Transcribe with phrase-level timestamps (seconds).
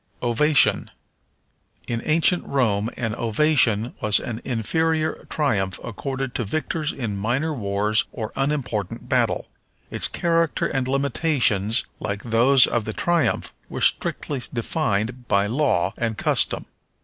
[0.23, 0.89] Ovation.
[1.87, 8.05] In ancient Rome an ovation was an inferior triumph accorded to victors in minor wars
[8.11, 9.47] or unimportant battle.
[9.91, 16.17] Its character and limitations, like those of the triumph, were strictly defined by law and
[16.17, 16.65] custom.